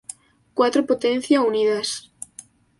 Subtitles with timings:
[0.55, 1.89] Cuatro potencia unidas.